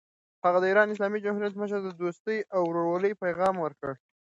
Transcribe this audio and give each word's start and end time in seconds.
هغه 0.45 0.57
د 0.61 0.65
ایران 0.69 0.87
اسلامي 0.91 1.19
جمهوریت 1.25 1.55
مشر 1.61 1.79
ته 1.83 1.89
د 1.91 1.97
دوستۍ 2.01 2.37
او 2.55 2.61
ورورولۍ 2.65 3.11
پیغام 3.23 3.55
ورکړ. 3.59 3.91